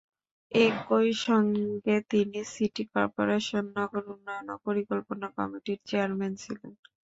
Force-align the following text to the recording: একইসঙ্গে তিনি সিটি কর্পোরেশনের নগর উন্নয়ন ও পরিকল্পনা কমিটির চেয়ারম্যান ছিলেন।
একইসঙ্গে 0.51 1.95
তিনি 2.11 2.39
সিটি 2.51 2.83
কর্পোরেশনের 2.93 3.73
নগর 3.77 4.03
উন্নয়ন 4.13 4.47
ও 4.49 4.65
পরিকল্পনা 4.65 5.27
কমিটির 5.37 5.79
চেয়ারম্যান 5.89 6.33
ছিলেন। 6.43 6.71